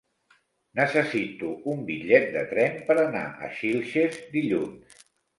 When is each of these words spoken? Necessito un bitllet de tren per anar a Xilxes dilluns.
Necessito 0.77 1.49
un 1.73 1.83
bitllet 1.89 2.25
de 2.35 2.41
tren 2.53 2.79
per 2.87 2.95
anar 3.01 3.21
a 3.49 3.49
Xilxes 3.59 4.17
dilluns. 4.37 5.05